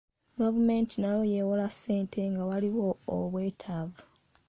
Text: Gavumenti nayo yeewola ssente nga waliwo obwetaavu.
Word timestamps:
Gavumenti 0.39 0.95
nayo 0.99 1.21
yeewola 1.31 1.67
ssente 1.73 2.19
nga 2.31 2.43
waliwo 2.49 2.87
obwetaavu. 3.17 3.99